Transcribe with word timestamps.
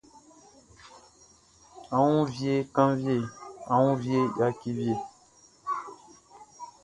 A 1.95 1.95
wun 2.05 2.23
vie 2.33 2.55
kanvie 2.75 3.19
a 3.71 3.73
woun 3.81 3.97
vie 4.03 4.21
yaki 4.39 4.69
vie. 4.77 4.95